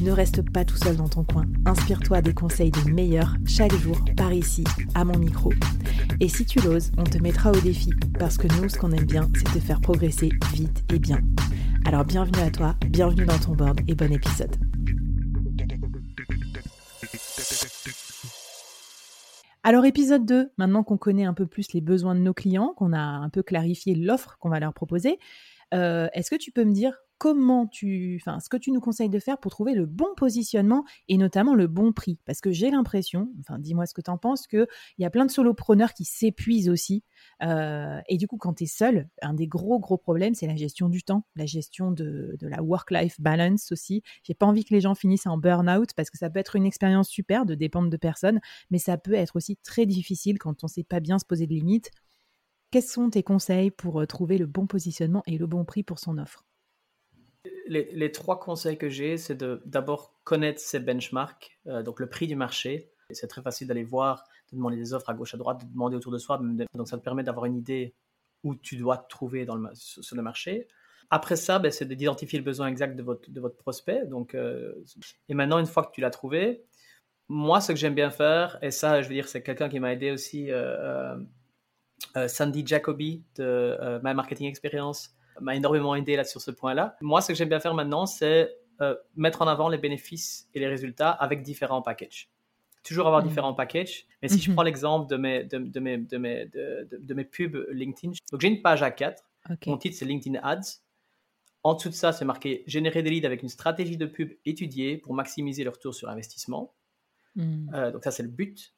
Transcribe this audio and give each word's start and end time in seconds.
Ne 0.00 0.10
reste 0.10 0.42
pas 0.50 0.64
tout 0.64 0.76
seul 0.76 0.96
dans 0.96 1.08
ton 1.08 1.24
coin. 1.24 1.44
Inspire-toi 1.66 2.22
des 2.22 2.34
conseils 2.34 2.70
des 2.70 2.90
meilleurs 2.90 3.34
chaque 3.46 3.74
jour 3.74 3.98
par 4.16 4.32
ici, 4.32 4.64
à 4.94 5.04
mon 5.04 5.18
micro. 5.18 5.52
Et 6.20 6.28
si 6.28 6.44
tu 6.44 6.60
l'oses, 6.60 6.90
on 6.98 7.04
te 7.04 7.18
mettra 7.18 7.50
au 7.50 7.60
défi 7.60 7.90
parce 8.18 8.36
que 8.36 8.48
nous, 8.60 8.68
ce 8.68 8.78
qu'on 8.78 8.92
aime 8.92 9.06
bien, 9.06 9.28
c'est 9.34 9.58
te 9.58 9.60
faire 9.60 9.80
progresser 9.80 10.30
vite 10.52 10.84
et 10.92 10.98
bien. 10.98 11.20
Alors 11.84 12.04
bienvenue 12.04 12.42
à 12.42 12.50
toi, 12.50 12.76
bienvenue 12.88 13.26
dans 13.26 13.38
ton 13.38 13.54
board 13.54 13.80
et 13.86 13.94
bon 13.94 14.12
épisode. 14.12 14.56
Alors 19.66 19.86
épisode 19.86 20.26
2, 20.26 20.50
maintenant 20.58 20.82
qu'on 20.82 20.98
connaît 20.98 21.24
un 21.24 21.32
peu 21.32 21.46
plus 21.46 21.72
les 21.72 21.80
besoins 21.80 22.14
de 22.14 22.20
nos 22.20 22.34
clients, 22.34 22.74
qu'on 22.76 22.92
a 22.92 23.00
un 23.00 23.30
peu 23.30 23.42
clarifié 23.42 23.94
l'offre 23.94 24.36
qu'on 24.38 24.50
va 24.50 24.60
leur 24.60 24.74
proposer, 24.74 25.18
euh, 25.74 26.08
est-ce 26.12 26.30
que 26.30 26.36
tu 26.36 26.52
peux 26.52 26.64
me 26.64 26.72
dire 26.72 26.96
comment 27.18 27.66
tu, 27.66 28.20
enfin, 28.20 28.40
ce 28.40 28.48
que 28.48 28.56
tu 28.56 28.70
nous 28.70 28.80
conseilles 28.80 29.08
de 29.08 29.18
faire 29.18 29.38
pour 29.38 29.50
trouver 29.50 29.72
le 29.74 29.86
bon 29.86 30.08
positionnement 30.16 30.84
et 31.08 31.16
notamment 31.16 31.54
le 31.54 31.66
bon 31.66 31.92
prix? 31.92 32.18
Parce 32.26 32.40
que 32.40 32.52
j'ai 32.52 32.70
l'impression, 32.70 33.30
enfin, 33.40 33.58
dis-moi 33.58 33.86
ce 33.86 33.94
que 33.94 34.00
tu 34.00 34.10
en 34.10 34.18
penses, 34.18 34.46
qu'il 34.46 34.66
y 34.98 35.04
a 35.04 35.10
plein 35.10 35.24
de 35.24 35.30
solopreneurs 35.30 35.94
qui 35.94 36.04
s'épuisent 36.04 36.68
aussi. 36.68 37.02
Euh, 37.42 38.00
et 38.08 38.18
du 38.18 38.26
coup, 38.26 38.36
quand 38.36 38.54
tu 38.54 38.64
es 38.64 38.66
seul, 38.66 39.08
un 39.22 39.34
des 39.34 39.46
gros, 39.46 39.78
gros 39.78 39.96
problèmes, 39.96 40.34
c'est 40.34 40.46
la 40.46 40.56
gestion 40.56 40.88
du 40.88 41.02
temps, 41.02 41.24
la 41.36 41.46
gestion 41.46 41.92
de, 41.92 42.36
la 42.40 42.62
work-life 42.62 43.20
balance 43.20 43.72
aussi. 43.72 44.02
J'ai 44.22 44.34
pas 44.34 44.46
envie 44.46 44.64
que 44.64 44.74
les 44.74 44.80
gens 44.80 44.94
finissent 44.94 45.26
en 45.26 45.38
burn-out 45.38 45.90
parce 45.96 46.10
que 46.10 46.18
ça 46.18 46.30
peut 46.30 46.40
être 46.40 46.56
une 46.56 46.66
expérience 46.66 47.08
super 47.08 47.46
de 47.46 47.54
dépendre 47.54 47.90
de 47.90 47.96
personnes, 47.96 48.40
mais 48.70 48.78
ça 48.78 48.98
peut 48.98 49.14
être 49.14 49.36
aussi 49.36 49.56
très 49.56 49.86
difficile 49.86 50.38
quand 50.38 50.62
on 50.62 50.68
sait 50.68 50.84
pas 50.84 51.00
bien 51.00 51.18
se 51.18 51.24
poser 51.24 51.46
de 51.46 51.54
limites. 51.54 51.90
Quels 52.74 52.82
sont 52.82 53.08
tes 53.08 53.22
conseils 53.22 53.70
pour 53.70 54.00
euh, 54.00 54.04
trouver 54.04 54.36
le 54.36 54.46
bon 54.46 54.66
positionnement 54.66 55.22
et 55.28 55.38
le 55.38 55.46
bon 55.46 55.64
prix 55.64 55.84
pour 55.84 56.00
son 56.00 56.18
offre? 56.18 56.44
Les, 57.68 58.10
trois 58.10 58.40
conseils 58.40 58.76
que 58.76 58.88
j'ai, 58.88 59.16
c'est 59.16 59.36
de 59.36 59.62
d'abord 59.64 60.18
connaître 60.24 60.58
ses 60.58 60.80
benchmarks, 60.80 61.56
euh, 61.68 61.84
donc 61.84 62.00
le 62.00 62.08
prix 62.08 62.26
du 62.26 62.34
marché. 62.34 62.90
C'est 63.10 63.28
très 63.28 63.42
facile 63.42 63.68
d'aller 63.68 63.84
voir, 63.84 64.24
de 64.50 64.56
demander 64.56 64.76
des 64.76 64.92
offres 64.92 65.08
à 65.08 65.14
gauche 65.14 65.34
à 65.34 65.36
droite, 65.36 65.64
de 65.64 65.72
demander 65.72 65.94
autour 65.94 66.10
de 66.10 66.18
soi. 66.18 66.40
Donc 66.74 66.88
ça 66.88 66.98
te 66.98 67.04
permet 67.04 67.22
d'avoir 67.22 67.46
une 67.46 67.54
idée 67.54 67.94
où 68.42 68.56
tu 68.56 68.74
dois 68.74 68.98
te 68.98 69.08
trouver 69.08 69.44
dans 69.44 69.54
le, 69.54 69.68
sur 69.72 70.16
le 70.16 70.22
marché. 70.22 70.66
Après 71.10 71.36
ça, 71.36 71.60
ben, 71.60 71.70
c'est 71.70 71.86
d'identifier 71.86 72.40
le 72.40 72.44
besoin 72.44 72.66
exact 72.66 72.96
de 72.96 73.04
votre, 73.04 73.30
de 73.30 73.40
votre 73.40 73.56
prospect. 73.56 74.04
Donc, 74.06 74.34
euh, 74.34 74.74
et 75.28 75.34
maintenant, 75.34 75.60
une 75.60 75.66
fois 75.66 75.84
que 75.84 75.92
tu 75.92 76.00
l'as 76.00 76.10
trouvé, 76.10 76.64
moi, 77.28 77.60
ce 77.60 77.70
que 77.70 77.78
j'aime 77.78 77.94
bien 77.94 78.10
faire, 78.10 78.58
et 78.62 78.72
ça, 78.72 79.00
je 79.00 79.06
veux 79.06 79.14
dire, 79.14 79.28
c'est 79.28 79.44
quelqu'un 79.44 79.68
qui 79.68 79.78
m'a 79.78 79.92
aidé 79.92 80.10
aussi, 80.10 80.50
Sandy 82.28 82.66
Jacoby 82.66 83.24
de 83.36 84.00
My 84.02 84.14
Marketing 84.14 84.46
Experience, 84.46 85.14
m'a 85.40 85.56
énormément 85.56 85.94
aidé 85.94 86.16
là 86.16 86.24
sur 86.24 86.40
ce 86.40 86.50
point-là. 86.50 86.96
Moi, 87.00 87.20
ce 87.20 87.28
que 87.28 87.34
j'aime 87.34 87.48
bien 87.48 87.60
faire 87.60 87.74
maintenant, 87.74 88.06
c'est 88.06 88.54
euh, 88.80 88.94
mettre 89.16 89.42
en 89.42 89.46
avant 89.46 89.68
les 89.68 89.78
bénéfices 89.78 90.48
et 90.54 90.60
les 90.60 90.66
résultats 90.66 91.10
avec 91.10 91.42
différents 91.42 91.82
packages. 91.82 92.30
Toujours 92.82 93.06
avoir 93.06 93.24
mmh. 93.24 93.28
différents 93.28 93.54
packages. 93.54 94.06
Mais 94.22 94.28
si 94.28 94.40
je 94.40 94.50
mmh. 94.50 94.54
prends 94.54 94.62
l'exemple 94.62 95.08
de 95.08 95.16
mes, 95.16 95.44
de, 95.44 95.58
de, 95.58 95.80
mes, 95.80 95.98
de, 95.98 96.18
mes, 96.18 96.46
de, 96.46 97.14
mes 97.14 97.24
pubs 97.24 97.66
LinkedIn, 97.70 98.12
donc 98.30 98.40
j'ai 98.40 98.48
une 98.48 98.62
page 98.62 98.82
A4. 98.82 99.16
Mon 99.66 99.76
titre, 99.76 99.96
c'est 99.96 100.04
LinkedIn 100.04 100.38
Ads. 100.42 100.80
En 101.62 101.74
dessous 101.74 101.88
de 101.88 101.94
ça, 101.94 102.12
c'est 102.12 102.26
marqué 102.26 102.62
générer 102.66 103.02
des 103.02 103.10
leads 103.10 103.26
avec 103.26 103.42
une 103.42 103.48
stratégie 103.48 103.96
de 103.96 104.06
pub 104.06 104.32
étudiée 104.44 104.98
pour 104.98 105.14
maximiser 105.14 105.64
le 105.64 105.70
retour 105.70 105.94
sur 105.94 106.10
investissement. 106.10 106.74
Mmh. 107.36 107.74
Euh, 107.74 107.90
donc 107.90 108.04
ça, 108.04 108.10
c'est 108.10 108.22
le 108.22 108.28
but. 108.28 108.74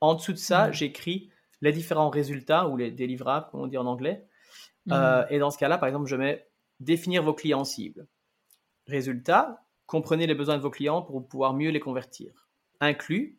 En 0.00 0.14
dessous 0.14 0.32
de 0.32 0.38
ça, 0.38 0.70
j'écris 0.70 1.30
les 1.60 1.72
différents 1.72 2.10
résultats 2.10 2.68
ou 2.68 2.76
les 2.76 2.90
délivrables, 2.90 3.46
comme 3.50 3.60
on 3.60 3.66
dit 3.66 3.78
en 3.78 3.86
anglais, 3.86 4.26
euh, 4.90 5.22
mhm. 5.22 5.26
et 5.30 5.38
dans 5.38 5.50
ce 5.50 5.58
cas-là, 5.58 5.78
par 5.78 5.88
exemple, 5.88 6.06
je 6.06 6.16
mets 6.16 6.48
définir 6.80 7.22
vos 7.22 7.34
clients 7.34 7.64
cibles. 7.64 8.06
Résultat, 8.86 9.64
comprenez 9.86 10.26
les 10.26 10.34
besoins 10.34 10.56
de 10.56 10.62
vos 10.62 10.70
clients 10.70 11.02
pour 11.02 11.26
pouvoir 11.26 11.54
mieux 11.54 11.70
les 11.70 11.80
convertir. 11.80 12.48
Inclus, 12.80 13.38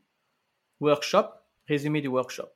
workshop, 0.79 1.25
résumé 1.67 2.01
du 2.01 2.07
workshop. 2.07 2.49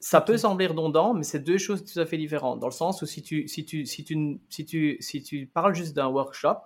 Ça 0.00 0.20
peut 0.20 0.36
sembler 0.36 0.66
redondant, 0.66 1.14
mais 1.14 1.24
c'est 1.24 1.40
deux 1.40 1.58
choses 1.58 1.84
tout 1.84 1.98
à 1.98 2.06
fait 2.06 2.18
différentes. 2.18 2.60
Dans 2.60 2.68
le 2.68 2.72
sens 2.72 3.02
où 3.02 3.06
si 3.06 3.22
tu, 3.22 3.48
si 3.48 3.64
tu, 3.64 3.84
si 3.84 4.04
tu, 4.04 4.40
si 4.48 4.64
tu, 4.64 4.96
si 5.00 5.22
tu 5.22 5.46
parles 5.46 5.74
juste 5.74 5.94
d'un 5.94 6.06
workshop, 6.06 6.56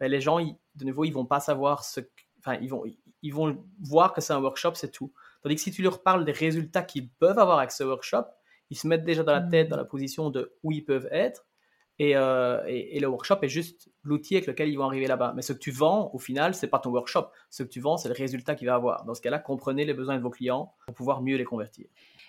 ben 0.00 0.10
les 0.10 0.20
gens, 0.20 0.40
de 0.40 0.84
nouveau, 0.84 1.04
ils 1.04 1.12
vont 1.12 1.26
pas 1.26 1.38
savoir 1.38 1.84
ce, 1.84 2.00
enfin, 2.40 2.58
ils 2.60 2.68
vont, 2.68 2.84
ils 3.22 3.32
vont 3.32 3.64
voir 3.80 4.12
que 4.12 4.20
c'est 4.20 4.32
un 4.32 4.40
workshop, 4.40 4.74
c'est 4.74 4.90
tout. 4.90 5.12
Tandis 5.42 5.56
que 5.56 5.60
si 5.60 5.70
tu 5.70 5.82
leur 5.82 6.02
parles 6.02 6.24
des 6.24 6.32
résultats 6.32 6.82
qu'ils 6.82 7.08
peuvent 7.08 7.38
avoir 7.38 7.58
avec 7.58 7.72
ce 7.72 7.84
workshop, 7.84 8.24
ils 8.70 8.76
se 8.76 8.86
mettent 8.86 9.04
déjà 9.04 9.22
dans 9.22 9.32
la 9.32 9.42
tête, 9.42 9.68
dans 9.68 9.76
la 9.76 9.84
position 9.84 10.30
de 10.30 10.54
où 10.62 10.72
ils 10.72 10.84
peuvent 10.84 11.08
être. 11.10 11.46
Euh, 12.00 12.62
et, 12.66 12.96
et, 12.96 13.00
le 13.00 13.06
workshop 13.06 13.36
est 13.42 13.48
juste 13.48 13.90
l'outil 14.02 14.34
avec 14.34 14.46
lequel 14.46 14.68
ils 14.68 14.76
vont 14.76 14.86
arriver 14.86 15.06
là-bas. 15.06 15.34
Mais 15.36 15.42
ce 15.42 15.52
que 15.52 15.58
tu 15.58 15.70
vends, 15.70 16.10
au 16.12 16.18
final, 16.18 16.54
c'est 16.54 16.66
pas 16.66 16.78
ton 16.78 16.90
workshop. 16.90 17.28
Ce 17.50 17.62
que 17.62 17.68
tu 17.68 17.80
vends, 17.80 17.96
c'est 17.96 18.08
le 18.08 18.14
résultat 18.14 18.54
qu'il 18.54 18.66
va 18.66 18.74
avoir. 18.74 19.04
Dans 19.04 19.14
ce 19.14 19.20
cas-là, 19.20 19.38
comprenez 19.38 19.84
les 19.84 19.94
besoins 19.94 20.16
de 20.16 20.22
vos 20.22 20.30
clients 20.30 20.74
pour 20.86 20.94
pouvoir 20.94 21.22
mieux 21.22 21.36
les 21.36 21.44
convertir. 21.44 21.86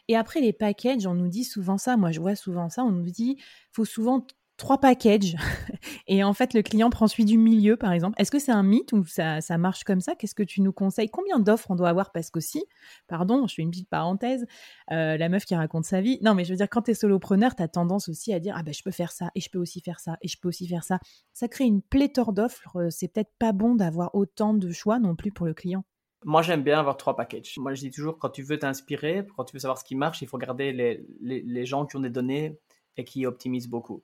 Et 0.07 0.15
après, 0.15 0.41
les 0.41 0.53
packages, 0.53 1.07
on 1.07 1.15
nous 1.15 1.29
dit 1.29 1.43
souvent 1.43 1.77
ça. 1.77 1.97
Moi, 1.97 2.11
je 2.11 2.19
vois 2.19 2.35
souvent 2.35 2.69
ça. 2.69 2.83
On 2.83 2.91
nous 2.91 3.09
dit, 3.09 3.37
faut 3.71 3.85
souvent 3.85 4.27
trois 4.57 4.79
packages 4.79 5.35
et 6.07 6.23
en 6.23 6.33
fait 6.33 6.53
le 6.53 6.61
client 6.61 6.89
prend 6.89 7.07
celui 7.07 7.25
du 7.25 7.37
milieu 7.37 7.75
par 7.75 7.91
exemple. 7.91 8.15
Est-ce 8.19 8.31
que 8.31 8.39
c'est 8.39 8.51
un 8.51 8.63
mythe 8.63 8.93
ou 8.93 9.03
ça, 9.05 9.39
marche 9.57 9.83
comme 9.83 10.01
ça? 10.01 10.15
Qu'est-ce 10.15 10.35
que 10.35 10.43
tu 10.43 10.61
nous 10.61 10.73
conseilles? 10.73 11.09
Combien 11.09 11.39
d'offres 11.39 11.71
on 11.71 11.75
doit 11.75 11.89
avoir? 11.89 12.11
Parce 12.11 12.29
qu'aussi, 12.29 12.63
pardon, 13.07 13.47
je 13.47 13.55
fais 13.55 13.61
une 13.61 13.71
petite 13.71 13.89
parenthèse, 13.89 14.45
euh, 14.91 15.17
la 15.17 15.29
meuf 15.29 15.45
qui 15.45 15.55
raconte 15.55 15.85
sa 15.85 16.01
vie. 16.01 16.19
Non 16.21 16.35
mais 16.35 16.45
je 16.45 16.51
veux 16.51 16.57
dire, 16.57 16.69
quand 16.69 16.83
tu 16.83 16.91
es 16.91 16.93
solopreneur, 16.93 17.55
tu 17.55 17.63
as 17.63 17.67
tendance 17.67 18.09
aussi 18.09 18.33
à 18.33 18.39
dire, 18.39 18.55
ah 18.57 18.63
ben 18.63 18.73
je 18.73 18.83
peux 18.83 18.91
faire 18.91 19.11
ça 19.11 19.29
et 19.35 19.39
je 19.39 19.49
peux 19.49 19.59
aussi 19.59 19.81
faire 19.81 19.99
ça 19.99 20.17
et 20.21 20.27
je 20.27 20.37
peux 20.39 20.47
aussi 20.47 20.67
faire 20.67 20.83
ça. 20.83 20.99
Ça 21.33 21.47
crée 21.47 21.65
une 21.65 21.81
pléthore 21.81 22.33
d'offres. 22.33 22.77
Euh, 22.77 22.89
c'est 22.89 23.07
peut-être 23.07 23.31
pas 23.39 23.51
bon 23.51 23.75
d'avoir 23.75 24.13
autant 24.15 24.53
de 24.53 24.71
choix 24.71 24.99
non 24.99 25.15
plus 25.15 25.31
pour 25.31 25.45
le 25.45 25.53
client. 25.53 25.83
Moi, 26.25 26.41
j'aime 26.41 26.63
bien 26.63 26.79
avoir 26.79 26.95
trois 26.95 27.17
packages. 27.17 27.57
Moi, 27.57 27.73
je 27.73 27.81
dis 27.81 27.91
toujours, 27.91 28.17
quand 28.17 28.29
tu 28.29 28.43
veux 28.43 28.57
t'inspirer, 28.57 29.27
quand 29.35 29.43
tu 29.43 29.53
veux 29.53 29.59
savoir 29.59 29.77
ce 29.77 29.83
qui 29.83 29.95
marche, 29.95 30.21
il 30.21 30.27
faut 30.27 30.37
garder 30.37 30.71
les, 30.71 31.05
les, 31.19 31.41
les 31.41 31.65
gens 31.65 31.85
qui 31.85 31.97
ont 31.97 31.99
des 31.99 32.09
données 32.09 32.57
et 32.95 33.03
qui 33.03 33.25
optimisent 33.25 33.67
beaucoup. 33.67 34.03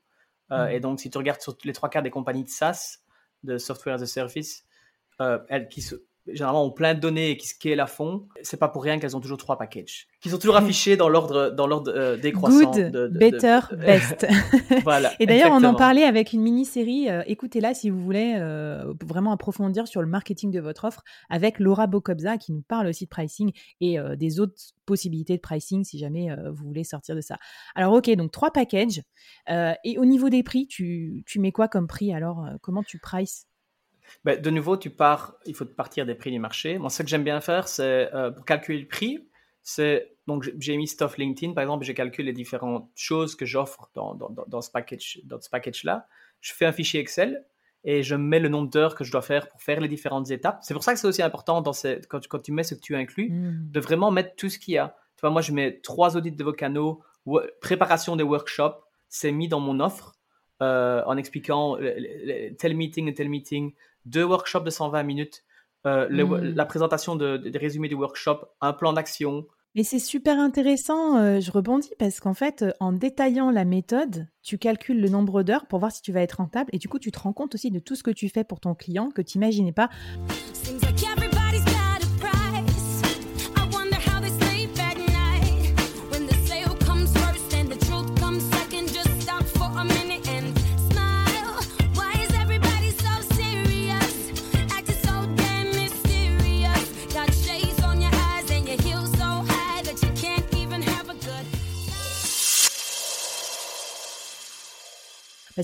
Euh, 0.52 0.68
et 0.68 0.80
donc, 0.80 1.00
si 1.00 1.10
tu 1.10 1.18
regardes 1.18 1.42
sur 1.42 1.56
les 1.64 1.74
trois 1.74 1.90
quarts 1.90 2.04
des 2.04 2.10
compagnies 2.10 2.44
de 2.44 2.50
SaaS, 2.50 3.00
de 3.44 3.58
Software 3.58 3.96
as 3.96 4.02
a 4.02 4.06
Service, 4.06 4.66
euh, 5.22 5.40
elles, 5.50 5.68
qui 5.68 5.82
se, 5.82 5.96
généralement 6.34 6.66
ont 6.66 6.72
plein 6.72 6.94
de 6.94 7.00
données 7.00 7.32
et 7.32 7.38
qui 7.38 7.48
scalent 7.48 7.80
à 7.80 7.88
fond, 7.88 8.28
c'est 8.42 8.58
pas 8.58 8.68
pour 8.68 8.84
rien 8.84 9.00
qu'elles 9.00 9.16
ont 9.16 9.20
toujours 9.20 9.38
trois 9.38 9.58
packages, 9.58 10.08
qui 10.22 10.30
sont 10.30 10.38
toujours 10.38 10.56
affichés 10.56 10.98
dans 10.98 11.10
l'ordre 11.10 11.50
dans 11.52 11.68
l'ordre 11.68 11.92
euh, 11.96 12.18
décroissant. 12.18 12.72
Good, 12.72 13.18
better, 13.18 13.60
best. 13.78 14.28
voilà. 14.84 15.12
Et 15.20 15.26
d'ailleurs, 15.26 15.52
on 15.52 15.64
en 15.64 15.76
parlait 15.76 16.04
avec 16.04 16.34
une 16.34 16.42
mini-série. 16.42 17.10
Euh, 17.10 17.24
écoutez-la 17.28 17.74
si 17.74 17.90
vous 17.90 18.02
voulez 18.02 18.36
euh, 18.38 18.94
vraiment 19.06 19.32
approfondir 19.32 19.88
sur 19.88 20.02
le 20.02 20.08
marketing 20.08 20.52
de 20.52 20.60
votre 20.60 20.86
offre 20.86 21.04
avec 21.30 21.60
Laura 21.60 21.88
Bokobza 21.88 22.38
qui 22.38 22.52
nous 22.54 22.62
parle 22.62 22.88
aussi 22.88 23.06
de 23.06 23.10
pricing 23.10 23.52
et 23.82 23.98
des 24.18 24.40
autres 24.40 24.56
possibilités 24.86 25.36
de 25.36 25.42
pricing 25.42 25.84
si 25.84 25.98
jamais 25.98 26.30
vous 26.52 26.66
voulez 26.66 26.84
sortir 26.84 27.16
de 27.16 27.22
ça. 27.22 27.38
Alors 27.76 27.94
ok, 27.94 28.10
donc 28.16 28.32
trois 28.32 28.52
packages. 28.52 29.02
et 29.50 29.98
au 29.98 30.06
niveau 30.06 30.30
des 30.30 30.44
prix, 30.44 30.68
tu, 30.68 31.24
tu 31.26 31.40
mets 31.40 31.52
quoi 31.52 31.68
comme 31.68 31.88
prix 31.88 32.14
alors 32.14 32.48
Comment 32.62 32.84
tu 32.84 33.00
prices? 33.00 33.50
Ben, 34.24 34.40
de 34.40 34.50
nouveau, 34.50 34.78
tu 34.78 34.90
pars, 34.90 35.36
il 35.46 35.56
faut 35.56 35.66
partir 35.66 36.06
des 36.06 36.16
prix 36.16 36.32
du 36.32 36.40
marché. 36.40 36.78
Moi, 36.78 36.90
ce 36.90 37.04
que 37.04 37.10
j'aime 37.10 37.24
bien 37.24 37.42
faire, 37.42 37.68
c'est 37.68 38.14
euh, 38.14 38.32
pour 38.32 38.46
calculer 38.46 38.80
le 38.80 38.88
prix, 38.88 39.28
c'est 39.62 40.16
donc 40.28 40.48
j'ai 40.60 40.78
mis 40.78 40.88
Stuff 40.88 41.18
LinkedIn, 41.18 41.54
par 41.54 41.64
exemple, 41.64 41.86
j'ai 41.86 41.96
calculé 41.96 42.28
les 42.28 42.34
différentes 42.34 42.90
choses 42.96 43.36
que 43.36 43.46
j'offre 43.46 43.90
dans, 43.96 44.14
dans, 44.14 44.30
dans, 44.30 44.62
ce 44.62 44.70
package, 44.70 45.20
dans 45.24 45.42
ce 45.42 45.50
package-là. 45.50 46.08
Je 46.40 46.54
fais 46.54 46.66
un 46.66 46.72
fichier 46.72 47.00
Excel 47.00 47.46
et 47.84 48.04
je 48.04 48.16
mets 48.16 48.40
le 48.40 48.50
nombre 48.50 48.70
d'heures 48.70 48.94
que 48.94 49.04
je 49.04 49.12
dois 49.12 49.24
faire 49.24 49.50
pour 49.50 49.62
faire 49.62 49.80
les 49.80 49.88
différentes 49.88 50.30
étapes. 50.30 50.60
C'est 50.62 50.76
pour 50.76 50.84
ça 50.84 50.94
que 50.94 51.00
c'est 51.00 51.08
aussi 51.08 51.24
important 51.24 51.62
dans 51.62 51.74
ces, 51.74 52.02
quand, 52.08 52.26
quand, 52.28 52.40
tu 52.40 52.52
mets 52.52 52.64
ce 52.64 52.76
que 52.76 52.80
tu 52.80 52.96
inclus, 52.96 53.32
hmm. 53.32 53.72
de 53.72 53.80
vraiment 53.80 54.12
mettre 54.12 54.36
tout 54.36 54.50
ce 54.50 54.60
qu'il 54.60 54.76
y 54.76 54.78
a. 54.78 54.96
Tu 55.16 55.22
vois, 55.22 55.32
moi, 55.32 55.42
je 55.42 55.52
mets 55.52 55.80
trois 55.80 56.16
audits 56.16 56.32
de 56.32 56.44
vos 56.44 56.54
canaux, 56.54 57.02
préparation 57.60 58.16
des 58.16 58.24
workshops, 58.24 58.84
c'est 59.08 59.32
mis 59.32 59.48
dans 59.48 59.60
mon 59.60 59.80
offre 59.80 60.16
en 60.62 61.18
expliquant 61.18 61.78
tel 62.58 62.76
meeting 62.76 63.08
et 63.08 63.14
tel 63.14 63.30
meeting, 63.30 63.74
deux 64.10 64.24
workshops 64.24 64.64
de 64.64 64.70
120 64.70 65.04
minutes, 65.04 65.44
mmh. 65.86 66.10
la 66.10 66.66
présentation 66.66 67.16
des 67.16 67.58
résumés 67.58 67.88
du 67.88 67.96
workshop, 67.96 68.46
un 68.62 68.74
plan 68.74 68.94
d'action, 68.94 69.46
mais 69.76 69.84
c'est 69.84 70.00
super 70.00 70.40
intéressant, 70.40 71.18
euh, 71.18 71.40
je 71.40 71.52
rebondis 71.52 71.92
parce 72.00 72.20
qu'en 72.20 72.34
fait, 72.34 72.64
euh, 72.64 72.72
en 72.80 72.92
détaillant 72.92 73.52
la 73.52 73.66
méthode, 73.66 74.28
tu 74.42 74.58
calcules 74.58 75.00
le 75.00 75.10
nombre 75.10 75.44
d'heures 75.44 75.68
pour 75.68 75.78
voir 75.80 75.92
si 75.92 76.02
tu 76.02 76.12
vas 76.12 76.22
être 76.22 76.38
rentable 76.38 76.70
et 76.74 76.80
du 76.80 76.90
coup, 76.90 76.98
tu 76.98 77.12
te 77.12 77.20
rends 77.20 77.34
compte 77.34 77.54
aussi 77.54 77.70
de 77.70 77.78
tout 77.78 77.96
ce 77.96 78.02
que 78.02 78.10
tu 78.10 78.30
fais 78.30 78.44
pour 78.44 78.60
ton 78.60 78.74
client 78.74 79.12
que 79.12 79.22
tu 79.22 79.38
n'imaginais 79.38 79.72
pas. 79.72 79.90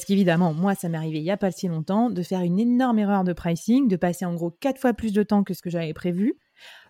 Parce 0.05 0.13
qu'évidemment, 0.13 0.53
moi, 0.53 0.75
ça 0.75 0.87
m'est 0.87 0.99
arrivé 0.99 1.17
il 1.17 1.23
n'y 1.23 1.31
a 1.31 1.37
pas 1.37 1.49
si 1.49 1.67
longtemps 1.67 2.11
de 2.11 2.21
faire 2.21 2.41
une 2.41 2.59
énorme 2.59 2.99
erreur 2.99 3.23
de 3.23 3.33
pricing, 3.33 3.87
de 3.87 3.95
passer 3.95 4.23
en 4.23 4.35
gros 4.35 4.51
quatre 4.51 4.79
fois 4.79 4.93
plus 4.93 5.13
de 5.13 5.23
temps 5.23 5.43
que 5.43 5.55
ce 5.55 5.63
que 5.63 5.71
j'avais 5.71 5.95
prévu. 5.95 6.37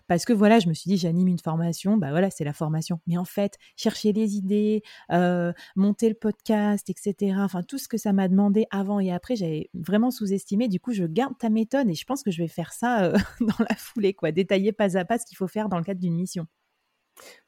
Parce 0.06 0.26
que 0.26 0.34
voilà, 0.34 0.58
je 0.58 0.68
me 0.68 0.74
suis 0.74 0.90
dit, 0.90 0.98
j'anime 0.98 1.26
une 1.28 1.38
formation, 1.38 1.96
bah 1.96 2.10
voilà, 2.10 2.28
c'est 2.28 2.44
la 2.44 2.52
formation. 2.52 3.00
Mais 3.06 3.16
en 3.16 3.24
fait, 3.24 3.56
chercher 3.74 4.12
les 4.12 4.36
idées, 4.36 4.82
euh, 5.12 5.54
monter 5.76 6.10
le 6.10 6.14
podcast, 6.14 6.90
etc. 6.90 7.38
Enfin, 7.38 7.62
tout 7.62 7.78
ce 7.78 7.88
que 7.88 7.96
ça 7.96 8.12
m'a 8.12 8.28
demandé 8.28 8.66
avant 8.70 9.00
et 9.00 9.10
après, 9.10 9.34
j'avais 9.34 9.70
vraiment 9.72 10.10
sous-estimé. 10.10 10.68
Du 10.68 10.78
coup, 10.78 10.92
je 10.92 11.04
garde 11.04 11.38
ta 11.38 11.48
méthode 11.48 11.88
et 11.88 11.94
je 11.94 12.04
pense 12.04 12.22
que 12.22 12.30
je 12.30 12.42
vais 12.42 12.48
faire 12.48 12.74
ça 12.74 13.04
euh, 13.04 13.16
dans 13.40 13.64
la 13.66 13.76
foulée, 13.76 14.12
quoi. 14.12 14.30
Détailler 14.30 14.72
pas 14.72 14.98
à 14.98 15.06
pas 15.06 15.18
ce 15.18 15.24
qu'il 15.24 15.38
faut 15.38 15.48
faire 15.48 15.70
dans 15.70 15.78
le 15.78 15.84
cadre 15.84 16.00
d'une 16.00 16.16
mission. 16.16 16.46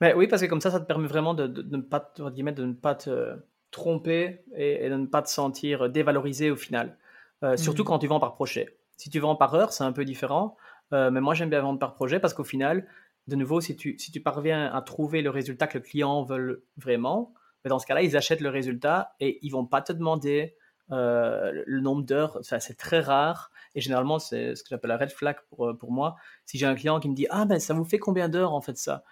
Mais 0.00 0.14
oui, 0.14 0.28
parce 0.28 0.40
que 0.40 0.46
comme 0.46 0.62
ça, 0.62 0.70
ça 0.70 0.80
te 0.80 0.86
permet 0.86 1.08
vraiment 1.08 1.34
de, 1.34 1.46
ne 1.46 1.82
pas, 1.82 2.10
de 2.16 2.64
ne 2.64 2.72
pas 2.72 2.94
te 2.94 3.36
tromper 3.78 4.40
et, 4.56 4.90
de 4.90 4.96
ne 4.96 5.06
pas 5.06 5.22
te 5.22 5.28
sentir 5.28 5.88
dévalorisé 5.88 6.50
au 6.50 6.56
final. 6.56 6.96
Euh, 7.44 7.56
surtout 7.56 7.82
mmh. 7.82 7.86
quand 7.86 7.98
tu 8.00 8.08
vends 8.08 8.18
par 8.18 8.34
projet. 8.34 8.76
Si 8.96 9.08
tu 9.08 9.20
vends 9.20 9.36
par 9.36 9.54
heure, 9.54 9.72
c'est 9.72 9.84
un 9.84 9.92
peu 9.92 10.04
différent. 10.04 10.56
Euh, 10.92 11.10
mais 11.10 11.20
moi, 11.20 11.34
j'aime 11.34 11.50
bien 11.50 11.60
vendre 11.60 11.78
par 11.78 11.94
projet 11.94 12.18
parce 12.18 12.34
qu'au 12.34 12.44
final, 12.44 12.86
de 13.28 13.36
nouveau, 13.36 13.60
si 13.60 13.76
tu, 13.76 13.96
si 13.98 14.10
tu 14.10 14.20
parviens 14.20 14.66
à 14.72 14.82
trouver 14.82 15.22
le 15.22 15.30
résultat 15.30 15.68
que 15.68 15.78
le 15.78 15.84
client 15.84 16.24
veut 16.24 16.64
vraiment, 16.76 17.32
mais 17.64 17.68
dans 17.68 17.78
ce 17.78 17.86
cas-là, 17.86 18.02
ils 18.02 18.16
achètent 18.16 18.40
le 18.40 18.48
résultat 18.48 19.14
et 19.20 19.38
ils 19.42 19.50
vont 19.50 19.66
pas 19.66 19.80
te 19.80 19.92
demander 19.92 20.56
euh, 20.90 21.62
le 21.64 21.80
nombre 21.80 22.02
d'heures. 22.02 22.38
c'est 22.42 22.76
très 22.76 23.00
rare. 23.00 23.52
Et 23.76 23.80
généralement, 23.80 24.18
c'est 24.18 24.56
ce 24.56 24.64
que 24.64 24.70
j'appelle 24.70 24.88
la 24.88 24.96
red 24.96 25.12
flag 25.12 25.36
pour, 25.50 25.76
pour 25.78 25.92
moi. 25.92 26.16
Si 26.46 26.58
j'ai 26.58 26.66
un 26.66 26.74
client 26.74 26.98
qui 26.98 27.08
me 27.08 27.14
dit 27.14 27.28
Ah, 27.30 27.44
ben 27.44 27.60
ça 27.60 27.74
vous 27.74 27.84
fait 27.84 27.98
combien 27.98 28.28
d'heures 28.28 28.52
en 28.52 28.60
fait 28.60 28.76
ça? 28.76 29.04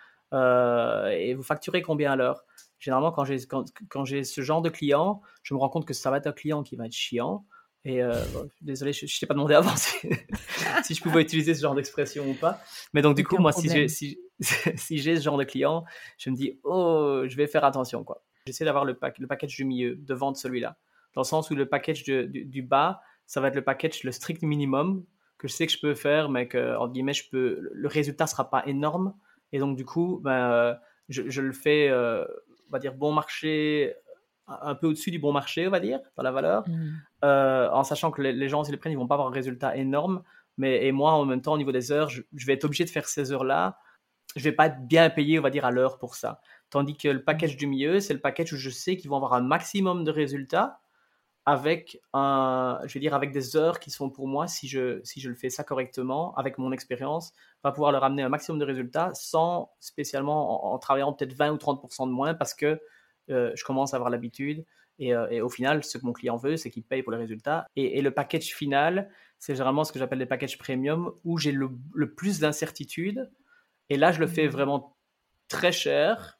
Et 1.13 1.35
vous 1.35 1.45
facturez 1.45 1.83
combien 1.83 2.11
à 2.13 2.17
l'heure? 2.17 2.45
Généralement, 2.78 3.12
quand 3.12 3.25
j'ai 3.25 3.38
quand, 3.46 3.64
quand 3.88 4.05
ce 4.05 4.40
genre 4.40 4.62
de 4.62 4.70
client, 4.70 5.23
je 5.43 5.55
me 5.55 5.58
rends 5.58 5.69
compte 5.69 5.87
que 5.87 5.94
ça 5.94 6.11
va 6.11 6.19
être 6.19 6.26
un 6.26 6.32
client 6.32 6.62
qui 6.62 6.76
va 6.76 6.87
être 6.87 6.93
chiant. 6.93 7.44
Et 7.84 8.02
euh, 8.02 8.20
désolé, 8.62 8.93
je 8.93 9.05
ne 9.05 9.20
t'ai 9.20 9.26
pas 9.26 9.34
demandé 9.34 9.55
avant 9.55 9.76
si, 9.76 10.94
je 10.94 11.00
pouvais 11.00 11.23
utiliser 11.23 11.55
ce 11.55 11.62
genre 11.62 11.76
d'expression 11.76 12.28
ou 12.28 12.34
pas. 12.34 12.61
Mais 12.93 13.00
donc, 13.00 13.14
du 13.17 13.25
coup, 13.25 13.38
moi, 13.38 13.52
si 13.52 13.69
j'ai 13.69 13.87
si, 13.87 14.19
si 14.40 14.99
ce 14.99 15.20
genre 15.20 15.38
de 15.38 15.44
client, 15.44 15.84
je 16.19 16.31
me 16.31 16.34
dis, 16.34 16.58
oh, 16.64 17.23
je 17.26 17.37
vais 17.37 17.46
faire 17.46 17.64
attention. 17.64 18.02
quoi. 18.02 18.25
J'essaie 18.44 18.64
d'avoir 18.64 18.84
le, 18.84 18.94
pack, 18.94 19.19
le 19.19 19.29
package 19.29 19.55
du 19.55 19.64
milieu, 19.64 19.94
de 19.94 20.14
vendre 20.14 20.37
celui-là. 20.37 20.76
Dans 21.14 21.20
le 21.20 21.26
sens 21.26 21.49
où 21.50 21.55
le 21.55 21.69
package 21.69 22.02
du, 22.02 22.26
du, 22.26 22.62
bas, 22.62 23.00
ça 23.25 23.40
va 23.40 23.49
être 23.49 23.55
le 23.55 23.62
package, 23.62 24.02
le 24.02 24.11
strict 24.11 24.43
minimum 24.43 25.05
que 25.38 25.46
je 25.46 25.52
sais 25.52 25.67
que 25.67 25.72
je 25.72 25.79
peux 25.79 25.94
faire, 25.94 26.29
mais 26.29 26.49
que, 26.49 26.76
en 26.76 26.88
guillemets, 26.88 27.14
je 27.14 27.31
peux, 27.31 27.69
le 27.72 27.88
résultat 27.88 28.26
sera 28.26 28.50
pas 28.50 28.67
énorme. 28.67 29.14
Et 29.52 29.61
donc, 29.61 29.76
du 29.76 29.84
coup, 29.84 30.20
ben, 30.25 30.50
euh, 30.50 30.75
je, 31.08 31.22
je, 31.29 31.40
le 31.40 31.52
fais 31.52 31.88
euh, 31.88 32.25
on 32.69 32.73
va 32.73 32.79
dire, 32.79 32.95
bon 32.95 33.13
marché, 33.13 33.95
un 34.49 34.75
peu 34.75 34.87
au-dessus 34.87 35.11
du 35.11 35.19
bon 35.19 35.33
marché, 35.33 35.67
on 35.67 35.71
va 35.71 35.81
dire, 35.81 36.01
dans 36.17 36.23
la 36.23 36.31
valeur, 36.31 36.69
mm. 36.69 36.93
euh, 37.25 37.69
en 37.71 37.85
sachant 37.85 38.11
que 38.11 38.23
les, 38.23 38.49
gens, 38.49 38.65
s'ils 38.65 38.73
les 38.73 38.79
prennent, 38.79 38.93
ils 38.93 38.99
vont 38.99 39.07
pas 39.07 39.15
avoir 39.15 39.29
un 39.29 39.33
résultat 39.33 39.77
énorme. 39.77 40.23
Mais, 40.59 40.87
et 40.87 40.93
moi, 40.93 41.13
en 41.13 41.25
même 41.25 41.43
temps, 41.43 41.55
au 41.55 41.59
niveau 41.59 41.73
des 41.73 41.93
heures, 41.93 42.09
je, 42.09 42.23
vais 42.47 42.55
être 42.55 42.65
obligé 42.65 42.85
de 42.85 42.91
faire 42.91 43.09
ces 43.09 43.33
heures-là. 43.33 43.79
Je 44.37 44.45
vais 44.45 44.53
pas 44.53 44.67
être 44.67 44.87
bien 44.87 45.11
payé, 45.11 45.39
on 45.39 45.43
va 45.43 45.51
dire, 45.51 45.65
à 45.65 45.71
l'heure 45.71 45.99
pour 45.99 46.15
ça. 46.15 46.41
Tandis 46.71 46.97
que 46.97 47.09
le 47.09 47.23
package 47.23 47.57
du 47.57 47.67
milieu, 47.67 48.01
c'est 48.01 48.15
le 48.15 48.21
package 48.21 48.53
où 48.53 48.57
je 48.57 48.71
sais 48.71 48.97
qu'ils 48.97 49.11
vont 49.11 49.17
avoir 49.17 49.35
un 49.35 49.43
maximum 49.43 50.05
de 50.05 50.11
résultats 50.11 50.81
avec 51.46 52.00
un, 52.12 52.81
je 52.87 52.93
vais 52.94 53.00
dire, 53.00 53.14
avec 53.14 53.31
des 53.31 53.56
heures 53.56 53.78
qui 53.78 53.93
sont 53.93 54.10
pour 54.10 54.26
moi, 54.26 54.48
si 54.48 54.66
je, 54.66 55.00
si 55.04 55.20
je 55.20 55.28
le 55.28 55.37
fais 55.37 55.48
ça 55.48 55.62
correctement, 55.62 56.34
avec 56.34 56.58
mon 56.58 56.72
expérience, 56.72 57.32
va 57.62 57.70
pouvoir 57.70 57.93
leur 57.93 58.02
amener 58.02 58.25
un 58.25 58.28
maximum 58.28 58.58
de 58.58 58.64
résultats 58.64 59.12
sans 59.14 59.70
spécialement 59.78 60.72
en, 60.72 60.78
travaillant 60.78 61.12
peut-être 61.12 61.34
20 61.34 61.52
ou 61.52 61.56
30% 61.56 62.08
de 62.08 62.12
moins 62.12 62.34
parce 62.34 62.52
que 62.52 62.81
euh, 63.31 63.52
je 63.54 63.64
commence 63.64 63.94
à 63.94 63.96
avoir 63.96 64.10
l'habitude. 64.10 64.64
Et, 64.98 65.14
euh, 65.14 65.28
et, 65.31 65.40
au 65.40 65.48
final, 65.48 65.84
ce 65.84 65.98
que 65.98 66.06
mon 66.06 66.12
client 66.12 66.37
veut, 66.37 66.56
c'est 66.56 66.70
qu'il 66.70 66.82
paye 66.82 67.04
pour 67.04 67.12
les 67.12 67.19
résultats. 67.19 67.66
Et, 67.76 68.02
le 68.02 68.10
package 68.10 68.54
final, 68.54 69.08
c'est 69.38 69.54
généralement 69.54 69.84
ce 69.84 69.93
que 69.93 70.00
j'appelle 70.00 70.19
les 70.19 70.26
packages 70.26 70.58
premium 70.58 71.12
où 71.25 71.38
j'ai 71.38 71.52
le, 71.52 71.70
le 71.94 72.12
plus 72.12 72.40
d'incertitude. 72.40 73.31
Et 73.88 73.96
là, 73.96 74.10
je 74.10 74.19
le 74.19 74.26
fais 74.26 74.48
mmh. 74.48 74.50
vraiment 74.50 74.96
très 75.48 75.70
cher 75.70 76.36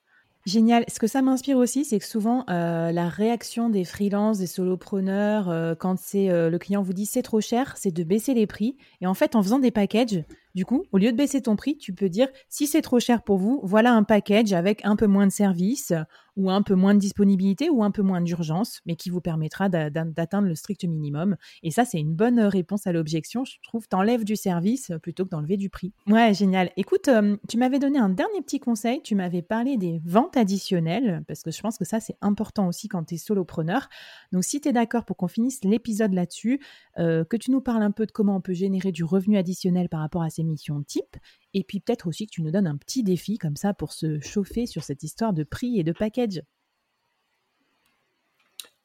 Génial. 0.47 0.85
Ce 0.87 1.01
que 1.01 1.09
ça 1.09 1.23
m'inspire 1.23 1.59
aussi, 1.59 1.85
c'est 1.85 1.99
que 1.99 2.05
souvent, 2.05 2.45
euh, 2.49 2.93
la 2.93 3.09
réaction 3.09 3.69
des 3.69 3.85
freelances, 3.85 4.39
des 4.39 4.47
solopreneurs, 4.47 5.51
euh, 5.51 5.75
quand 5.75 5.99
c'est 5.99 6.31
euh, 6.31 6.51
le 6.51 6.59
client 6.59 6.83
vous 6.83 6.93
dit 6.93 7.05
c'est 7.05 7.23
trop 7.23 7.41
cher, 7.41 7.75
c'est 7.77 7.91
de 7.91 8.05
baisser 8.05 8.33
les 8.33 8.47
prix. 8.47 8.77
Et 9.01 9.09
en 9.09 9.15
fait, 9.15 9.35
en 9.35 9.43
faisant 9.43 9.59
des 9.59 9.73
packages, 9.73 10.23
du 10.57 10.65
coup, 10.65 10.87
au 10.91 10.97
lieu 10.97 11.13
de 11.13 11.17
baisser 11.17 11.43
ton 11.43 11.55
prix, 11.55 11.77
tu 11.77 11.93
peux 11.93 12.09
dire 12.09 12.29
si 12.49 12.67
c'est 12.67 12.81
trop 12.81 12.99
cher 12.99 13.23
pour 13.23 13.37
vous, 13.37 13.61
voilà 13.63 13.93
un 13.93 14.05
package 14.05 14.55
avec 14.55 14.83
un 14.87 14.97
peu 14.97 15.07
moins 15.07 15.27
de 15.27 15.33
services 15.33 15.93
ou 16.37 16.51
un 16.51 16.63
peu 16.63 16.75
moins 16.75 16.95
de 16.95 16.99
disponibilité 16.99 17.71
ou 17.71 17.83
un 17.83 17.91
peu 17.91 18.03
moins 18.03 18.21
d'urgence, 18.21 18.81
mais 18.87 18.95
qui 18.95 19.11
vous 19.11 19.21
permettra 19.21 19.69
d'atteindre 19.69 20.49
le 20.49 20.55
strict 20.55 20.85
minimum. 20.85 21.37
Et 21.63 21.71
ça, 21.71 21.85
c'est 21.85 21.99
une 21.99 22.15
bonne 22.15 22.41
réponse 22.41 22.87
à 22.87 22.93
l'objection. 22.93 23.45
Je 23.45 23.57
trouve, 23.63 23.89
t'enlèves 23.89 24.25
du 24.25 24.37
service 24.37 24.93
plutôt 25.03 25.25
que 25.25 25.31
d'enlever 25.31 25.57
du 25.57 25.71
prix. 25.71 25.93
Ouais, 26.07 26.35
génial. 26.35 26.71
Écoute, 26.77 27.09
euh, 27.09 27.37
tu 27.49 27.57
m'avais 27.57 27.79
donné 27.79 27.99
un 27.99 28.11
dernier 28.11 28.43
petit 28.43 28.61
conseil. 28.61 29.01
Tu 29.03 29.15
m'avais 29.15 29.43
parlé 29.43 29.77
des 29.77 30.01
ventes 30.05 30.37
additionnelles, 30.37 31.25
parce 31.27 31.43
que 31.43 31.51
je 31.51 31.61
pense 31.61 31.79
que 31.79 31.85
ça, 31.85 32.01
c'est 32.01 32.17
important 32.21 32.69
aussi 32.69 32.89
quand 32.89 33.05
tu 33.05 33.15
es 33.15 33.19
solopreneur. 33.19 33.89
Donc, 34.33 34.45
si 34.45 34.61
tu 34.61 34.69
es 34.69 34.73
d'accord 34.73 35.05
pour 35.05 35.17
qu'on 35.17 35.29
finisse 35.29 35.65
l'épisode 35.65 36.13
là-dessus, 36.13 36.61
euh, 36.99 37.25
que 37.25 37.37
tu 37.37 37.51
nous 37.51 37.63
parles 37.63 37.83
un 37.83 37.91
peu 37.93 38.05
de 38.05 38.13
comment 38.13 38.37
on 38.37 38.41
peut 38.41 38.53
générer 38.53 38.93
du 38.93 39.05
revenu 39.05 39.39
additionnel 39.39 39.89
par 39.89 40.01
rapport 40.01 40.23
à 40.23 40.31
ces 40.31 40.45
missions 40.47 40.83
type, 40.83 41.17
et 41.55 41.65
puis 41.65 41.81
peut-être 41.81 42.07
aussi 42.07 42.27
que 42.27 42.33
tu 42.33 42.43
nous 42.43 42.51
donnes 42.51 42.67
un 42.67 42.77
petit 42.77 43.03
défi 43.03 43.39
comme 43.39 43.57
ça 43.57 43.75
pour 43.75 43.93
se 43.93 44.21
chauffer 44.21 44.67
sur 44.67 44.83
cette 44.85 45.03
histoire 45.03 45.33
de 45.33 45.45
prix 45.45 45.79
et 45.79 45.85
de 45.85 45.93
package. 45.93 46.43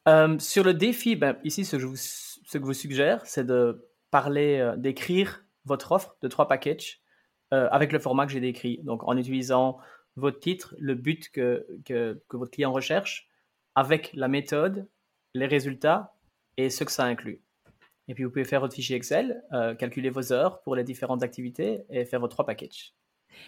Euh, 0.08 0.40
sur 0.40 0.64
le 0.64 0.74
défi, 0.74 1.16
ben, 1.16 1.38
ici, 1.44 1.64
ce 1.64 1.76
que 1.76 1.80
je 1.80 2.58
vous 2.58 2.74
suggère, 2.74 3.26
c'est 3.26 3.46
de 3.46 3.88
parler, 4.10 4.60
euh, 4.60 4.76
d'écrire 4.76 5.44
votre 5.66 5.92
offre 5.92 6.18
de 6.22 6.28
trois 6.28 6.48
packages 6.48 7.02
euh, 7.54 7.70
avec 7.72 7.92
le 7.92 8.00
format 8.00 8.26
que 8.26 8.32
j'ai 8.32 8.40
décrit. 8.40 8.80
Donc, 8.84 9.04
en 9.04 9.16
utilisant 9.18 9.78
votre 10.16 10.40
titre, 10.40 10.76
le 10.80 10.96
but 10.96 11.30
que, 11.30 11.66
que, 11.86 12.22
que, 12.28 12.38
votre 12.38 12.52
client 12.52 12.72
recherche, 12.72 13.30
avec 13.76 14.12
la 14.14 14.28
méthode, 14.28 14.88
les 15.34 15.46
résultats 15.46 16.14
et 16.58 16.70
ce 16.70 16.84
que 16.84 16.92
ça 16.92 17.06
inclut. 17.06 17.42
Et 18.12 18.14
puis 18.14 18.26
vous 18.26 18.30
pouvez 18.30 18.44
faire 18.44 18.60
votre 18.60 18.76
fichier 18.76 18.98
Excel, 18.98 19.42
euh, 19.54 19.74
calculer 19.74 20.10
vos 20.10 20.34
heures 20.34 20.62
pour 20.64 20.76
les 20.76 20.84
différentes 20.84 21.24
activités 21.24 21.86
et 21.90 22.04
faire 22.04 22.20
vos 22.20 22.28
trois 22.28 22.46
packages. 22.46 22.94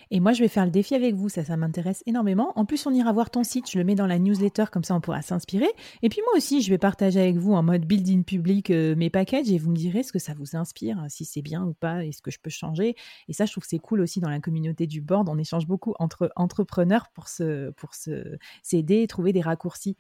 Et 0.09 0.21
moi, 0.21 0.31
je 0.31 0.41
vais 0.41 0.47
faire 0.47 0.63
le 0.63 0.71
défi 0.71 0.95
avec 0.95 1.15
vous, 1.15 1.27
ça, 1.27 1.43
ça 1.43 1.57
m'intéresse 1.57 2.01
énormément. 2.05 2.53
En 2.55 2.63
plus, 2.63 2.87
on 2.87 2.91
ira 2.91 3.11
voir 3.11 3.29
ton 3.29 3.43
site, 3.43 3.69
je 3.69 3.77
le 3.77 3.83
mets 3.83 3.95
dans 3.95 4.07
la 4.07 4.19
newsletter, 4.19 4.63
comme 4.71 4.85
ça 4.85 4.95
on 4.95 5.01
pourra 5.01 5.21
s'inspirer. 5.21 5.67
Et 6.01 6.07
puis 6.07 6.21
moi 6.25 6.37
aussi, 6.37 6.61
je 6.61 6.69
vais 6.69 6.77
partager 6.77 7.19
avec 7.19 7.35
vous 7.35 7.51
en 7.51 7.61
mode 7.61 7.83
building 7.83 8.23
public 8.23 8.69
euh, 8.69 8.95
mes 8.95 9.09
packages 9.09 9.51
et 9.51 9.57
vous 9.57 9.71
me 9.71 9.75
direz 9.75 10.03
ce 10.03 10.13
que 10.13 10.19
ça 10.19 10.33
vous 10.33 10.55
inspire, 10.55 11.03
si 11.09 11.25
c'est 11.25 11.41
bien 11.41 11.61
ou 11.65 11.73
pas, 11.73 12.05
et 12.05 12.13
ce 12.13 12.21
que 12.21 12.31
je 12.31 12.39
peux 12.39 12.49
changer. 12.49 12.95
Et 13.27 13.33
ça, 13.33 13.45
je 13.45 13.51
trouve 13.51 13.63
que 13.63 13.69
c'est 13.69 13.79
cool 13.79 13.99
aussi 13.99 14.21
dans 14.21 14.29
la 14.29 14.39
communauté 14.39 14.87
du 14.87 15.01
board. 15.01 15.27
On 15.27 15.37
échange 15.37 15.67
beaucoup 15.67 15.93
entre 15.99 16.31
entrepreneurs 16.37 17.09
pour 17.13 17.27
se, 17.27 17.71
pour 17.71 17.95
se, 17.95 18.37
s'aider 18.61 19.01
et 19.01 19.07
trouver 19.07 19.33
des 19.33 19.41
raccourcis. 19.41 19.97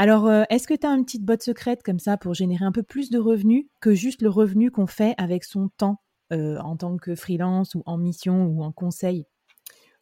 Alors, 0.00 0.28
euh, 0.28 0.44
est-ce 0.48 0.68
que 0.68 0.74
tu 0.74 0.86
as 0.86 0.90
une 0.90 1.04
petite 1.04 1.24
botte 1.24 1.42
secrète 1.42 1.82
comme 1.82 1.98
ça 1.98 2.16
pour 2.16 2.32
générer 2.32 2.64
un 2.64 2.70
peu 2.70 2.84
plus 2.84 3.10
de 3.10 3.18
revenus 3.18 3.66
que 3.80 3.94
juste 3.94 4.22
le 4.22 4.28
revenu 4.28 4.70
qu'on 4.70 4.86
fait 4.86 5.16
avec 5.18 5.42
son 5.42 5.70
temps 5.70 6.00
euh, 6.32 6.56
en 6.58 6.76
tant 6.76 6.96
que 6.98 7.16
freelance 7.16 7.74
ou 7.74 7.82
en 7.84 7.98
mission 7.98 8.44
ou 8.44 8.62
en 8.62 8.70
conseil? 8.70 9.26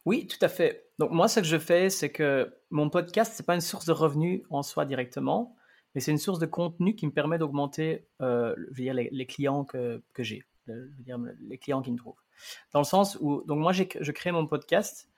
Oui, 0.04 0.26
tout 0.26 0.36
à 0.42 0.48
fait. 0.48 0.90
Donc 0.98 1.12
moi, 1.12 1.28
ce 1.28 1.40
que 1.40 1.46
je 1.46 1.56
fais, 1.56 1.88
c'est 1.88 2.12
que 2.12 2.54
mon 2.68 2.90
podcast, 2.90 3.32
ce 3.32 3.40
n'est 3.40 3.46
pas 3.46 3.54
une 3.54 3.62
source 3.62 3.86
de 3.86 3.92
revenus 3.92 4.42
en 4.50 4.62
soi 4.62 4.84
directement, 4.84 5.56
mais 5.94 6.02
c'est 6.02 6.10
une 6.10 6.18
source 6.18 6.40
de 6.40 6.46
contenu 6.46 6.94
qui 6.94 7.06
me 7.06 7.12
permet 7.12 7.38
d'augmenter 7.38 8.06
euh, 8.20 8.54
dire, 8.72 8.92
les, 8.92 9.26
clients 9.26 9.64
que, 9.64 10.02
j'ai, 10.18 10.42
les 10.66 11.56
clients 11.56 11.80
qui 11.80 11.90
me 11.90 11.96
trouvent. 11.96 12.20
Dans 12.74 12.80
le 12.80 12.84
sens 12.84 13.16
où, 13.22 13.42
donc 13.46 13.60
moi, 13.60 13.72
je 13.72 14.12
crée 14.12 14.30
mon 14.30 14.46
podcast, 14.46 15.08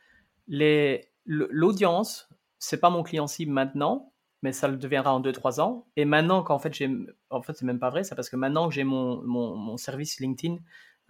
l'audience, 1.26 2.28
c'est 2.60 2.78
pas 2.78 2.90
mon 2.90 3.02
client 3.02 3.26
cible 3.26 3.50
maintenant, 3.50 4.12
mais 4.42 4.52
ça 4.52 4.68
le 4.68 4.76
deviendra 4.76 5.14
en 5.14 5.20
2-3 5.20 5.60
ans. 5.60 5.86
Et 5.96 6.04
maintenant 6.04 6.42
qu'en 6.42 6.58
fait, 6.58 6.72
j'ai, 6.72 6.90
en 7.30 7.42
fait, 7.42 7.54
c'est 7.54 7.64
même 7.64 7.80
pas 7.80 7.90
vrai, 7.90 8.04
c'est 8.04 8.14
parce 8.14 8.30
que 8.30 8.36
maintenant 8.36 8.68
que 8.68 8.74
j'ai 8.74 8.84
mon, 8.84 9.22
mon, 9.22 9.76
service 9.76 10.20
LinkedIn, 10.20 10.58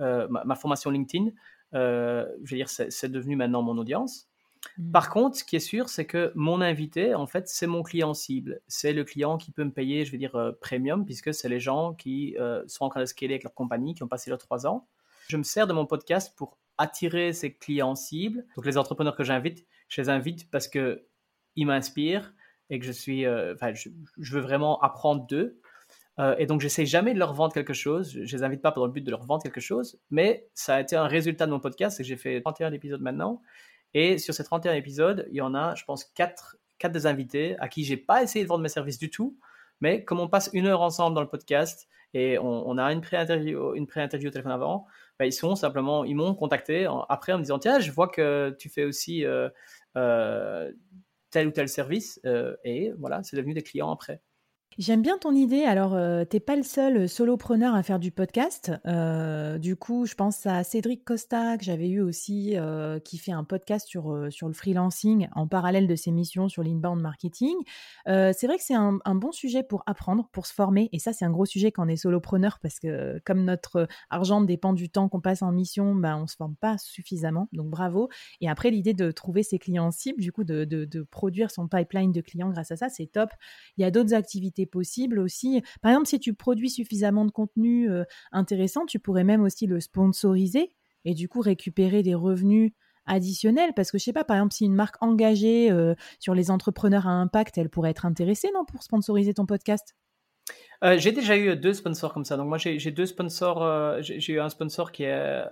euh, 0.01 0.27
ma, 0.29 0.55
formation 0.55 0.91
LinkedIn, 0.91 1.31
euh, 1.75 2.27
je 2.43 2.51
veux 2.51 2.57
dire, 2.57 2.69
c'est, 2.69 3.11
devenu 3.11 3.37
maintenant 3.37 3.63
mon 3.63 3.77
audience. 3.77 4.29
Mmh. 4.79 4.91
Par 4.93 5.11
contre, 5.11 5.37
ce 5.37 5.45
qui 5.45 5.57
est 5.57 5.61
sûr, 5.61 5.89
c'est 5.89 6.07
que 6.07 6.33
mon 6.35 6.61
invité, 6.61 7.15
en 7.15 7.27
fait, 7.27 7.49
c'est 7.49 7.67
mon 7.67 7.83
client 7.83 8.15
cible. 8.15 8.61
C'est 8.67 8.93
le 8.93 9.05
client 9.05 9.37
qui 9.37 9.51
peut 9.53 9.65
me 9.65 9.73
payer, 9.73 10.05
je 10.05 10.13
veux 10.13 10.19
dire, 10.19 10.35
euh, 10.37 10.53
premium, 10.53 11.05
puisque 11.05 11.35
c'est 11.35 11.49
les 11.49 11.61
gens 11.61 11.95
qui 11.95 12.37
sont 12.67 12.85
en 12.85 12.89
train 12.89 13.01
de 13.01 13.07
scaler 13.07 13.35
avec 13.35 13.45
leur 13.45 13.55
compagnie, 13.55 13.95
qui 13.95 14.03
ont 14.03 14.09
passé 14.09 14.31
leurs 14.31 14.39
3 14.39 14.67
ans. 14.67 14.89
Je 15.29 15.37
me 15.37 15.43
sers 15.43 15.67
de 15.67 15.75
mon 15.75 15.85
podcast 15.85 16.35
pour 16.37 16.57
attirer 16.79 17.35
ces 17.35 17.53
clients 17.53 17.95
cibles. 17.95 18.47
Donc, 18.57 18.65
les 18.65 18.79
entrepreneurs 18.79 19.17
que 19.17 19.25
j'invite, 19.25 19.67
je 19.89 20.01
les 20.01 20.09
invite 20.09 20.51
parce 20.51 20.69
que 20.69 21.05
ils 21.57 21.67
m'inspirent, 21.67 22.33
et 22.71 22.79
que 22.79 22.85
je 22.85 22.93
suis, 22.93 23.25
euh, 23.25 23.55
enfin, 23.55 23.73
je, 23.75 23.89
veux 24.33 24.41
vraiment 24.41 24.81
apprendre 24.81 25.27
d'eux. 25.27 25.61
Euh, 26.19 26.35
et 26.39 26.47
donc, 26.47 26.61
j'essaie 26.61 26.87
jamais 26.87 27.15
de 27.15 27.19
leur 27.19 27.33
vendre 27.33 27.55
quelque 27.55 27.73
chose. 27.73 28.13
Je 28.13 28.37
les 28.37 28.43
invite 28.43 28.61
pas 28.61 28.73
pour 28.73 28.87
le 28.87 28.93
but 28.93 29.03
de 29.03 29.11
leur 29.11 29.25
vendre 29.25 29.43
quelque 29.43 29.61
chose, 29.61 30.01
mais 30.11 30.49
ça 30.55 30.77
a 30.77 30.81
été 30.81 30.97
un 30.97 31.07
résultat 31.07 31.47
de 31.47 31.53
mon 31.53 31.61
podcast, 31.61 31.97
c'est 31.97 32.03
que 32.03 32.09
j'ai 32.09 32.17
fait 32.17 32.41
31 32.41 32.73
épisodes 32.73 33.01
maintenant. 33.01 33.41
Et 33.95 34.19
sur 34.19 34.35
ces 34.35 34.45
31 34.45 34.75
épisodes, 34.75 35.27
il 35.31 35.37
y 35.37 35.41
en 35.41 35.55
a, 35.55 35.75
je 35.75 35.85
pense, 35.85 36.05
4, 36.05 36.57
4 36.79 36.93
des 36.93 37.07
invités 37.07 37.57
à 37.59 37.69
qui 37.69 37.85
j'ai 37.85 37.97
pas 37.97 38.23
essayé 38.23 38.45
de 38.45 38.49
vendre 38.49 38.63
mes 38.63 38.69
services 38.69 38.99
du 38.99 39.11
tout. 39.11 39.39
Mais 39.81 40.05
comme 40.05 40.21
on 40.21 40.29
passe 40.29 40.51
une 40.53 40.67
heure 40.67 40.83
ensemble 40.83 41.15
dans 41.15 41.23
le 41.23 41.29
podcast 41.29 41.89
et 42.15 42.39
on, 42.39 42.79
a 42.79 42.93
une 42.93 43.01
pré-interview, 43.01 43.75
une 43.75 43.87
pré-interview 43.87 44.29
au 44.29 44.31
téléphone 44.31 44.53
avant, 44.53 44.87
bah, 45.19 45.27
ils 45.27 45.33
sont 45.33 45.55
simplement, 45.55 46.05
ils 46.05 46.17
m'ont 46.17 46.35
contacté 46.35 46.89
après 47.09 47.33
en 47.33 47.39
me 47.39 47.43
disant 47.43 47.59
tiens, 47.59 47.81
je 47.81 47.93
vois 47.93 48.09
que 48.09 48.57
tu 48.59 48.69
fais 48.69 48.85
aussi 48.85 49.25
euh, 49.25 49.51
tel 51.39 51.47
ou 51.47 51.53
tel 51.53 51.69
service 51.69 52.21
euh, 52.27 52.57
et 52.65 52.93
voilà, 52.99 53.23
c'est 53.23 53.37
devenu 53.37 53.55
des 53.55 53.63
clients 53.63 53.93
après. 53.93 54.21
J'aime 54.79 55.03
bien 55.03 55.19
ton 55.19 55.35
idée. 55.35 55.65
Alors, 55.65 55.95
euh, 55.95 56.25
t'es 56.25 56.39
pas 56.39 56.55
le 56.55 56.63
seul 56.63 57.09
solopreneur 57.09 57.75
à 57.75 57.83
faire 57.83 57.99
du 57.99 58.13
podcast. 58.13 58.71
Euh, 58.87 59.59
du 59.59 59.75
coup, 59.75 60.07
je 60.07 60.15
pense 60.15 60.47
à 60.47 60.63
Cédric 60.63 61.05
Costa 61.05 61.59
que 61.59 61.65
j'avais 61.65 61.89
eu 61.89 62.01
aussi, 62.01 62.57
euh, 62.57 63.01
qui 63.01 63.19
fait 63.19 63.33
un 63.33 63.43
podcast 63.43 63.89
sur 63.89 64.29
sur 64.31 64.47
le 64.47 64.55
freelancing 64.55 65.27
en 65.35 65.49
parallèle 65.49 65.89
de 65.89 65.97
ses 65.97 66.13
missions 66.13 66.49
sur 66.49 66.63
l'inbound 66.63 67.03
marketing. 67.03 67.57
c'est 68.07 68.47
vrai 68.47 68.57
que 68.57 68.63
c'est 68.63 68.77
un, 68.77 69.01
bon 69.17 69.33
sujet 69.33 69.65
pour 69.65 69.83
apprendre, 69.87 70.29
pour 70.31 70.47
se 70.47 70.55
former. 70.55 70.89
Et 70.93 71.01
ça, 71.01 71.13
c'est 71.13 71.25
un 71.25 71.31
gros 71.31 71.45
sujet 71.45 71.73
quand 71.73 71.85
on 71.85 71.89
est 71.89 71.97
solopreneur 71.97 72.61
parce 72.63 72.79
que 72.79 73.21
comme 73.25 73.43
notre 73.43 73.89
argent 74.11 74.43
dépend 74.43 74.75
du 74.75 74.91
temps 74.91 75.09
qu'on 75.09 75.21
passe 75.21 75.43
en 75.43 75.51
mission, 75.51 75.97
ben 75.97 76.17
on 76.19 76.29
se 76.29 76.37
forme 76.37 76.55
pas 76.55 76.79
suffisamment. 76.79 77.49
Donc 77.53 77.69
bravo. 77.69 78.11
Et 78.41 78.49
après, 78.49 78.71
l'idée 78.71 78.95
de 78.95 79.11
trouver 79.11 79.43
ses 79.43 79.59
clients 79.59 79.91
cibles, 79.91 80.21
du 80.21 80.31
coup, 80.31 80.45
de, 80.45 80.65
de, 80.65 80.85
de 80.85 81.03
produire 81.03 81.51
son 81.51 81.67
pipeline 81.67 82.13
de 82.13 82.21
clients 82.21 82.51
grâce 82.51 82.71
à 82.71 82.77
ça, 82.77 82.89
c'est 82.89 83.07
top. 83.07 83.31
Il 83.77 83.83
y 83.83 83.85
a 83.85 83.91
d'autres 83.91 84.15
activités 84.15 84.68
possible 84.71 85.19
aussi. 85.19 85.63
Par 85.83 85.91
exemple, 85.91 86.09
si 86.09 86.21
tu 86.21 86.35
produis 86.35 86.71
suffisamment 86.71 87.25
de 87.25 87.31
contenu 87.31 87.91
euh, 87.91 88.05
intéressant, 88.33 88.87
tu 88.87 88.99
pourrais 88.99 89.25
même 89.25 89.43
aussi 89.43 89.67
le 89.67 89.81
sponsoriser 89.81 90.71
et 91.05 91.15
du 91.15 91.29
coup 91.29 91.41
récupérer 91.41 92.03
des 92.03 92.15
revenus 92.15 92.73
additionnels 93.07 93.73
parce 93.75 93.91
que 93.91 93.99
je 93.99 94.05
sais 94.05 94.13
pas 94.13 94.25
par 94.25 94.37
exemple 94.37 94.53
si 94.53 94.67
une 94.67 94.75
marque 94.75 94.97
engagée 95.01 95.71
euh, 95.71 95.95
sur 96.19 96.35
les 96.35 96.51
entrepreneurs 96.51 97.07
à 97.07 97.13
impact 97.13 97.57
elle 97.57 97.71
pourrait 97.71 97.91
être 97.91 98.05
intéressée 98.05 98.51
non 98.53 98.67
pour 98.67 98.83
sponsoriser 98.83 99.33
ton 99.33 99.47
podcast? 99.47 99.97
Euh, 100.85 100.99
j'ai 100.99 101.13
déjà 101.13 101.37
eu 101.37 101.57
deux 101.57 101.73
sponsors 101.73 102.13
comme 102.13 102.25
ça. 102.25 102.37
Donc 102.37 102.49
moi 102.49 102.59
j'ai 102.59 102.91
deux 102.91 103.07
sponsors. 103.07 104.01
j'ai 104.01 104.33
eu 104.33 104.41
un 104.41 104.49
sponsor 104.49 104.93
qui 104.93 105.05
a, 105.07 105.51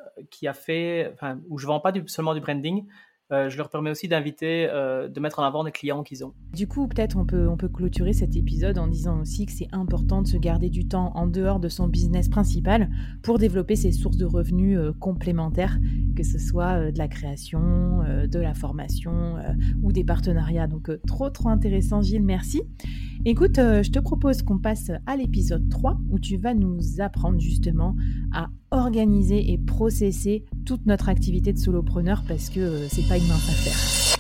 fait, 0.52 1.14
où 1.48 1.58
je 1.58 1.66
vends 1.66 1.80
pas 1.80 1.92
seulement 2.06 2.34
du 2.34 2.40
branding, 2.40 2.86
euh, 3.32 3.50
je 3.50 3.56
leur 3.56 3.70
permets 3.70 3.90
aussi 3.90 4.06
d'inviter, 4.06 4.68
euh, 4.70 5.08
de 5.08 5.18
mettre 5.18 5.40
en 5.40 5.42
avant 5.42 5.64
des 5.64 5.72
clients 5.72 6.04
qu'ils 6.04 6.24
ont. 6.24 6.32
Du 6.52 6.68
coup, 6.68 6.86
peut-être 6.86 7.16
on 7.16 7.26
peut, 7.26 7.48
on 7.48 7.56
peut 7.56 7.68
clôturer 7.68 8.12
cet 8.12 8.36
épisode 8.36 8.78
en 8.78 8.86
disant 8.86 9.20
aussi 9.20 9.46
que 9.46 9.52
c'est 9.52 9.68
important 9.72 10.22
de 10.22 10.28
se 10.28 10.36
garder 10.36 10.70
du 10.70 10.86
temps 10.86 11.10
en 11.16 11.26
dehors 11.26 11.58
de 11.58 11.68
son 11.68 11.88
business 11.88 12.28
principal 12.28 12.88
pour 13.24 13.38
développer 13.38 13.74
ses 13.74 13.90
sources 13.90 14.16
de 14.16 14.26
revenus 14.26 14.78
euh, 14.78 14.92
complémentaires, 14.92 15.76
que 16.16 16.24
ce 16.24 16.38
soit 16.38 16.90
de 16.90 16.98
la 16.98 17.06
création, 17.06 18.00
de 18.26 18.38
la 18.38 18.54
formation 18.54 19.36
ou 19.82 19.92
des 19.92 20.02
partenariats. 20.02 20.66
Donc 20.66 20.90
trop 21.06 21.30
trop 21.30 21.50
intéressant 21.50 22.02
Gilles, 22.02 22.24
merci. 22.24 22.62
Écoute, 23.24 23.56
je 23.56 23.90
te 23.90 23.98
propose 23.98 24.42
qu'on 24.42 24.58
passe 24.58 24.90
à 25.06 25.16
l'épisode 25.16 25.68
3 25.68 25.98
où 26.10 26.18
tu 26.18 26.36
vas 26.36 26.54
nous 26.54 26.78
apprendre 27.00 27.38
justement 27.38 27.94
à 28.32 28.48
organiser 28.70 29.52
et 29.52 29.58
processer 29.58 30.44
toute 30.64 30.86
notre 30.86 31.08
activité 31.08 31.52
de 31.52 31.58
solopreneur 31.58 32.24
parce 32.26 32.50
que 32.50 32.86
c'est 32.88 33.06
pas 33.06 33.18
une 33.18 33.26
mince 33.26 33.48
affaire. 33.48 34.15